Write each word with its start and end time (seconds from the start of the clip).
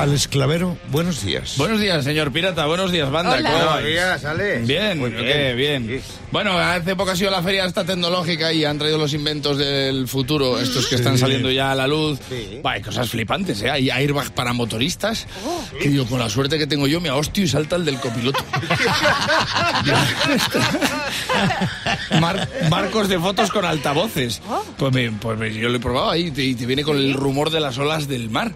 al 0.00 0.14
esclavero, 0.14 0.78
buenos 0.90 1.22
días. 1.24 1.54
Buenos 1.58 1.78
días, 1.80 2.02
señor 2.04 2.32
pirata. 2.32 2.64
Buenos 2.66 2.90
días, 2.90 3.10
banda. 3.10 3.34
Hola. 3.36 3.50
¿Cómo 3.50 3.64
Buenos 3.72 3.84
días, 3.86 4.24
Alex. 4.24 4.66
Bien, 4.66 4.98
Muy 4.98 5.10
¿qué? 5.12 5.52
bien. 5.54 5.86
bien. 5.86 6.00
Sí. 6.02 6.12
Bueno, 6.32 6.56
hace 6.58 6.96
poco 6.96 7.10
ha 7.10 7.16
sido 7.16 7.30
la 7.30 7.42
feria 7.42 7.66
esta 7.66 7.84
tecnológica 7.84 8.50
y 8.52 8.64
han 8.64 8.78
traído 8.78 8.96
los 8.96 9.12
inventos 9.12 9.58
del 9.58 10.08
futuro, 10.08 10.58
estos 10.58 10.86
que 10.86 10.94
están 10.94 11.18
saliendo 11.18 11.50
ya 11.50 11.72
a 11.72 11.74
la 11.74 11.86
luz. 11.86 12.18
Sí. 12.30 12.60
Va, 12.64 12.72
hay 12.72 12.82
cosas 12.82 13.10
flipantes, 13.10 13.60
¿eh? 13.62 13.70
Hay 13.70 13.90
airbag 13.90 14.32
para 14.32 14.52
motoristas. 14.54 15.26
Oh. 15.44 15.62
Que 15.78 15.88
digo, 15.90 16.06
con 16.06 16.18
la 16.18 16.30
suerte 16.30 16.56
que 16.56 16.66
tengo 16.66 16.86
yo, 16.86 17.00
me 17.00 17.10
hostio 17.10 17.44
y 17.44 17.48
salta 17.48 17.76
el 17.76 17.84
del 17.84 18.00
copiloto. 18.00 18.42
Mar- 22.20 22.48
marcos 22.70 23.08
de 23.08 23.18
fotos 23.18 23.50
con 23.50 23.64
altavoces. 23.64 24.40
Oh. 24.48 24.64
Pues, 24.78 24.92
me- 24.94 25.10
pues 25.12 25.38
me- 25.38 25.52
yo 25.52 25.68
lo 25.68 25.76
he 25.76 25.80
probado 25.80 26.10
ahí 26.10 26.26
y 26.28 26.30
te, 26.30 26.42
y 26.42 26.54
te 26.54 26.66
viene 26.66 26.84
con 26.84 26.96
el 26.96 27.14
rumor 27.14 27.50
de 27.50 27.60
las 27.60 27.76
olas 27.78 28.08
del 28.08 28.30
mar. 28.30 28.52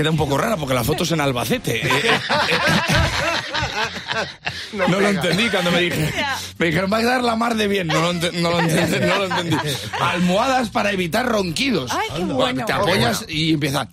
Queda 0.00 0.10
un 0.12 0.16
poco 0.16 0.38
rara 0.38 0.56
porque 0.56 0.72
la 0.72 0.82
foto 0.82 1.04
es 1.04 1.12
en 1.12 1.20
Albacete. 1.20 1.82
Eh, 1.92 2.10
eh, 4.14 4.18
no, 4.72 4.88
lo 4.88 5.08
entendí 5.08 5.48
cuando 5.48 5.70
me 5.70 5.80
dije. 5.80 6.12
Me 6.58 6.66
dijeron, 6.66 6.90
va 6.92 6.96
a 6.98 7.00
quedar 7.00 7.22
la 7.22 7.36
mar 7.36 7.54
de 7.54 7.68
bien. 7.68 7.86
No 7.86 8.00
lo, 8.00 8.10
ente- 8.12 8.32
no 8.32 8.50
lo 8.50 8.60
entendí, 8.60 8.98
no 9.06 9.18
lo 9.18 9.24
entendí. 9.26 9.56
Almohadas 10.00 10.70
para 10.70 10.90
evitar 10.92 11.26
ronquidos. 11.26 11.90
Ay, 11.92 12.08
qué 12.16 12.24
bueno. 12.24 12.64
Te 12.66 12.72
apoyas 12.72 13.24
y 13.28 13.54
empieza. 13.54 13.88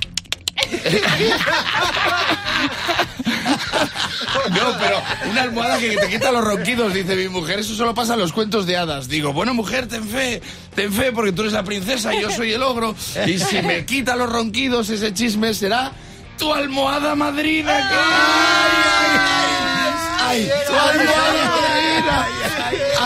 No, 4.50 4.78
pero 4.80 5.02
una 5.32 5.42
almohada 5.44 5.78
que 5.78 5.96
te 5.98 6.08
quita 6.10 6.32
los 6.32 6.44
ronquidos, 6.44 6.94
dice 6.94 7.16
mi 7.16 7.28
mujer. 7.30 7.60
Eso 7.60 7.76
solo 7.76 7.94
pasa 7.94 8.14
en 8.14 8.20
los 8.20 8.34
cuentos 8.34 8.66
de 8.66 8.78
hadas. 8.78 9.08
Digo, 9.08 9.34
bueno, 9.34 9.54
mujer, 9.54 9.88
ten 9.88 10.08
fe, 10.08 10.42
ten 10.76 10.92
fe, 10.94 11.12
porque 11.12 11.32
tú 11.32 11.42
eres 11.42 11.54
la 11.54 11.64
princesa 11.64 12.14
y 12.16 12.22
yo 12.22 12.30
soy 12.32 12.54
el 12.54 12.64
ogro. 12.64 12.96
Y 13.26 13.38
si 13.40 13.62
me 13.62 13.86
quita 13.86 14.16
los 14.16 14.32
ronquidos, 14.32 14.90
ese 14.90 15.14
chisme 15.14 15.54
será 15.54 15.92
tu 16.38 16.54
almohada 16.54 17.16
madrina. 17.16 17.76
que- 17.78 17.96
¡Ay, 17.96 18.84
ay, 18.84 18.87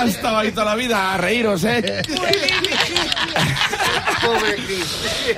Hasta 0.01 0.39
ahí 0.39 0.51
toda 0.51 0.65
la 0.65 0.75
vida 0.75 1.13
a 1.13 1.17
reíros, 1.17 1.63
¿eh? 1.63 2.01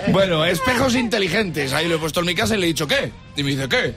Bueno, 0.07 0.45
espejos 0.45 0.95
inteligentes. 0.95 1.73
Ahí 1.73 1.87
lo 1.87 1.95
he 1.95 1.97
puesto 1.97 2.21
en 2.21 2.27
mi 2.27 2.35
casa 2.35 2.55
y 2.55 2.59
le 2.59 2.65
he 2.65 2.67
dicho, 2.67 2.87
¿qué? 2.87 3.11
Y 3.35 3.43
me 3.43 3.51
dice, 3.51 3.67
¿qué? 3.67 3.93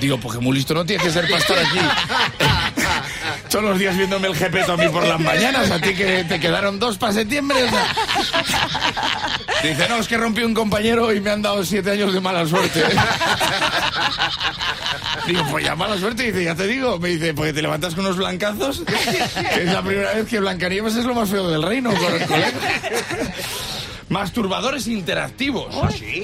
Digo, 0.00 0.18
porque 0.18 0.38
muy 0.38 0.56
listo 0.56 0.74
no 0.74 0.84
tienes 0.84 1.04
que 1.06 1.12
ser 1.12 1.24
para 1.24 1.38
estar 1.38 1.58
aquí. 1.58 1.78
Todos 3.50 3.64
los 3.64 3.78
días 3.78 3.96
viéndome 3.96 4.28
el 4.28 4.36
jepeto 4.36 4.74
a 4.74 4.76
mí 4.76 4.88
por 4.88 5.06
las 5.06 5.18
mañanas, 5.18 5.70
a 5.70 5.80
ti 5.80 5.94
que 5.94 6.24
te 6.24 6.38
quedaron 6.38 6.78
dos 6.78 6.98
para 6.98 7.12
septiembre. 7.12 7.64
o 7.64 7.68
sea. 7.68 7.86
Dice, 9.62 9.88
no, 9.88 9.98
es 9.98 10.08
que 10.08 10.16
rompí 10.16 10.42
un 10.42 10.54
compañero 10.54 11.12
y 11.12 11.20
me 11.20 11.30
han 11.30 11.42
dado 11.42 11.64
siete 11.64 11.90
años 11.90 12.12
de 12.12 12.20
mala 12.20 12.46
suerte. 12.46 12.82
Digo, 15.26 15.44
pues 15.50 15.64
ya 15.64 15.76
mala 15.76 15.98
suerte. 15.98 16.24
Dice, 16.24 16.44
ya 16.44 16.54
te 16.54 16.66
digo. 16.66 16.98
Me 16.98 17.10
dice, 17.10 17.34
porque 17.34 17.52
te 17.52 17.62
levantas 17.62 17.94
con 17.94 18.06
unos 18.06 18.16
blancazos. 18.16 18.82
Que 19.54 19.62
es 19.62 19.72
la 19.72 19.82
primera 19.82 20.14
vez 20.14 20.26
que 20.26 20.40
Blancanieves 20.40 20.96
es 20.96 21.04
lo 21.04 21.14
más 21.14 21.28
feo 21.28 21.48
del 21.50 21.62
reino. 21.62 21.90
Masturbadores 24.08 24.88
interactivos. 24.88 25.72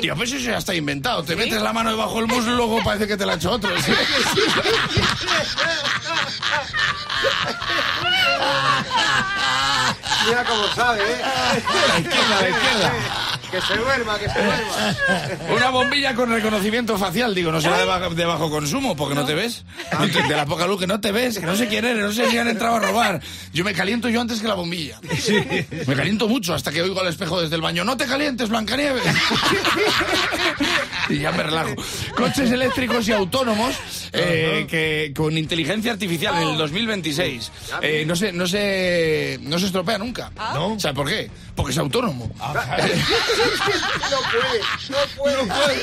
Tío, 0.00 0.16
pues 0.16 0.32
eso 0.32 0.50
ya 0.50 0.58
está 0.58 0.74
inventado. 0.74 1.22
Te 1.22 1.36
metes 1.36 1.62
la 1.62 1.72
mano 1.72 1.90
debajo 1.90 2.16
del 2.16 2.26
muslo 2.26 2.52
y 2.52 2.56
luego 2.56 2.82
parece 2.82 3.06
que 3.06 3.16
te 3.16 3.24
la 3.24 3.34
ha 3.34 3.36
hecho 3.36 3.52
otro. 3.52 3.70
¿sí? 3.80 3.92
Mira 10.26 10.44
cómo 10.44 10.66
sabe, 10.74 10.98
¿eh? 11.00 11.22
A 11.22 11.52
la 11.52 11.58
izquierda, 12.00 12.38
a 12.38 12.42
la 12.42 12.48
izquierda. 12.48 12.92
Que 13.50 13.60
se 13.60 13.76
duerma, 13.76 14.18
que 14.18 14.28
se 14.28 14.42
duerma. 14.42 15.54
Una 15.54 15.70
bombilla 15.70 16.14
con 16.14 16.30
reconocimiento 16.30 16.98
facial. 16.98 17.34
Digo, 17.34 17.52
no 17.52 17.60
será 17.60 17.78
de 17.78 17.84
bajo, 17.84 18.14
de 18.14 18.24
bajo 18.24 18.50
consumo, 18.50 18.96
porque 18.96 19.14
no 19.14 19.24
te 19.24 19.34
ves. 19.34 19.64
De 20.28 20.36
la 20.36 20.46
poca 20.46 20.66
luz 20.66 20.80
que 20.80 20.86
no 20.86 21.00
te 21.00 21.12
ves, 21.12 21.38
que 21.38 21.46
no 21.46 21.54
sé 21.56 21.68
quién 21.68 21.84
eres, 21.84 22.02
no 22.02 22.12
sé 22.12 22.28
si 22.30 22.38
han 22.38 22.48
entrado 22.48 22.76
a 22.76 22.80
robar. 22.80 23.20
Yo 23.52 23.64
me 23.64 23.72
caliento 23.72 24.08
yo 24.08 24.20
antes 24.20 24.40
que 24.40 24.48
la 24.48 24.54
bombilla. 24.54 24.98
Me 25.86 25.94
caliento 25.94 26.28
mucho 26.28 26.54
hasta 26.54 26.72
que 26.72 26.82
oigo 26.82 27.00
al 27.00 27.08
espejo 27.08 27.40
desde 27.40 27.54
el 27.56 27.62
baño. 27.62 27.84
No 27.84 27.96
te 27.96 28.06
calientes, 28.06 28.48
Blancanieves. 28.48 29.02
y 31.10 31.18
ya 31.18 31.32
me 31.32 31.42
relajo. 31.42 31.74
Coches 32.16 32.50
eléctricos 32.50 33.06
y 33.08 33.12
autónomos 33.12 33.74
eh, 34.12 34.66
que 34.68 35.12
con 35.14 35.36
inteligencia 35.36 35.92
artificial 35.92 36.36
en 36.42 36.48
el 36.50 36.58
2026. 36.58 37.52
Eh, 37.82 38.04
no 38.06 38.16
se, 38.16 38.32
no 38.32 38.46
se, 38.46 39.38
no 39.42 39.58
se 39.58 39.66
estropea 39.66 39.98
nunca. 39.98 40.30
¿No? 40.54 40.78
¿Sabes 40.78 40.96
por 40.96 41.08
qué? 41.08 41.30
Porque 41.54 41.72
es 41.72 41.78
autónomo. 41.78 42.30
No 44.88 44.98
puede, 45.18 45.36
no 45.36 45.54
puede. 45.54 45.82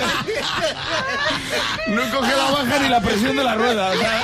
No 1.88 2.02
coge 2.18 2.36
la 2.36 2.52
baja 2.52 2.80
ni 2.80 2.90
la 2.90 3.02
presión 3.02 3.36
de 3.36 3.44
la 3.44 3.56
rueda. 3.56 3.92
o 3.92 3.98
sea. 3.98 4.24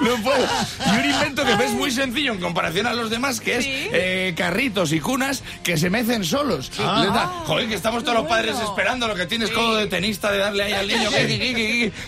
No 0.00 0.16
puedo. 0.22 0.46
Y 0.86 0.98
un 0.98 1.10
invento 1.14 1.44
que 1.44 1.54
ves 1.56 1.70
muy 1.72 1.90
sencillo 1.90 2.32
en 2.32 2.40
comparación 2.40 2.86
a 2.86 2.92
los 2.92 3.10
demás, 3.10 3.40
que 3.40 3.56
es 3.56 3.64
Sí. 3.64 3.88
eh, 3.92 4.34
carritos 4.36 4.92
y 4.92 5.00
cunas 5.00 5.42
que 5.62 5.76
se 5.76 5.90
mecen 5.90 6.24
solos. 6.24 6.70
Da- 6.76 7.26
joder, 7.46 7.68
que 7.68 7.74
estamos 7.74 8.02
todos 8.04 8.18
los 8.18 8.26
padres 8.26 8.56
esperando 8.60 9.06
lo 9.08 9.14
que 9.14 9.26
tienes 9.26 9.50
codo 9.50 9.76
de 9.76 9.86
tenista 9.86 10.30
de 10.30 10.38
darle 10.38 10.62
ahí 10.64 10.72
al 10.72 10.88
niño. 10.88 11.10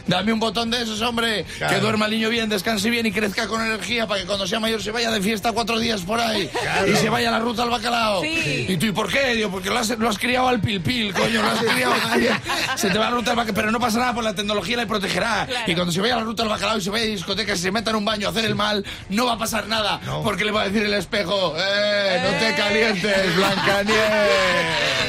Dame 0.07 0.33
un 0.33 0.41
botón 0.41 0.71
de 0.71 0.83
esos, 0.83 1.01
hombre. 1.03 1.45
Que 1.45 1.59
Claro. 1.59 1.81
duerma 1.81 2.07
el 2.07 2.13
niño 2.13 2.29
bien, 2.29 2.49
descanse 2.49 2.91
bien 2.91 3.07
y 3.07 3.13
crezca 3.13 3.47
con 3.49 3.61
energía 3.65 4.07
para 4.07 4.21
que 4.21 4.27
cuando 4.27 4.47
sea 4.47 4.61
mayor 4.61 4.83
se 4.83 4.91
vaya 4.91 5.11
de 5.11 5.21
fiesta 5.21 5.53
cuatro 5.53 5.79
días 5.79 6.03
por 6.03 6.21
ahí. 6.21 6.49
Y 6.93 6.97
se 6.97 7.09
vaya 7.09 7.29
a 7.29 7.33
la 7.33 7.39
ruta 7.41 7.63
al 7.63 7.71
bacalao. 7.71 8.23
Sí. 8.23 8.67
¿Y 8.69 8.77
tú 8.77 8.87
y 8.87 8.93
por 8.93 9.11
qué? 9.11 9.35
Digo, 9.35 9.51
porque 9.51 9.69
lo 9.71 9.79
has, 9.79 9.91
lo 9.99 10.09
has 10.09 10.19
criado 10.19 10.49
al 10.49 10.61
pil 10.61 10.81
pil, 10.81 11.13
coño, 11.13 11.43
lo 11.43 11.49
has 11.49 11.61
criado. 11.61 11.95
se 12.77 12.91
te 12.91 12.99
va 12.99 13.07
a 13.09 13.11
la 13.11 13.17
ruta 13.17 13.31
al 13.31 13.37
bacalao, 13.37 13.55
pero 13.55 13.71
no 13.71 13.81
pasa 13.81 13.99
nada, 13.99 14.15
pues 14.15 14.25
la 14.25 14.35
tecnología 14.35 14.77
le 14.77 14.87
protegerá. 14.87 15.47
Claro. 15.47 15.65
Y 15.71 15.75
cuando 15.75 15.93
se 15.93 16.01
vaya 16.01 16.15
a 16.15 16.19
la 16.19 16.25
ruta 16.25 16.43
al 16.43 16.49
bacalao 16.49 16.79
y 16.79 16.81
se 16.81 16.91
vaya 16.91 17.05
a 17.05 17.09
discotecas 17.09 17.59
se 17.61 17.71
meta 17.76 17.91
en 17.91 17.97
un 17.97 18.04
baño 18.06 18.26
a 18.26 18.31
hacer 18.31 18.47
el 18.47 18.54
mal, 18.54 18.84
no 19.10 19.26
va 19.26 19.34
a 19.34 19.38
pasar 19.38 19.69
nada. 19.69 20.00
Porque 20.25 20.47
le 20.47 20.50
va 20.50 20.62
a 20.62 20.69
decir 20.69 20.82
el 20.82 20.94
espejo, 20.94 21.54
¡eh, 21.59 22.20
no 22.25 22.31
te 22.38 22.54
calientes, 22.54 23.37
Blancanieves! 23.37 24.97